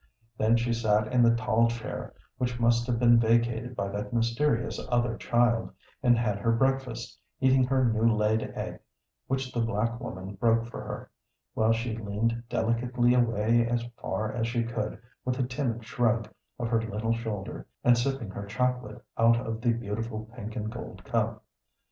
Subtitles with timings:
[0.35, 4.81] Then she sat in the tall chair which must have been vacated by that mysterious
[4.89, 8.79] other child, and had her breakfast, eating her new laid egg,
[9.27, 11.11] which the black woman broke for her,
[11.53, 16.27] while she leaned delicately away as far as she could with a timid shrug
[16.57, 21.03] of her little shoulder, and sipping her chocolate out of the beautiful pink and gold
[21.05, 21.45] cup.